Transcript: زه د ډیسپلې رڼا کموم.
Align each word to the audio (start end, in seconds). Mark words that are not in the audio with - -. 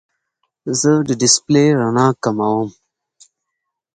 زه 0.79 0.91
د 1.07 1.09
ډیسپلې 1.21 1.65
رڼا 1.79 2.07
کموم. 2.23 2.67